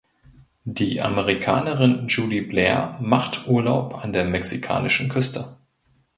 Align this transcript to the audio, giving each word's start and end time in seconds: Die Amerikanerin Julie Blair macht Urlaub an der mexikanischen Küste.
Die 0.65 0.99
Amerikanerin 0.99 2.07
Julie 2.07 2.41
Blair 2.41 2.97
macht 3.03 3.45
Urlaub 3.45 3.93
an 4.03 4.13
der 4.13 4.25
mexikanischen 4.25 5.09
Küste. 5.09 5.57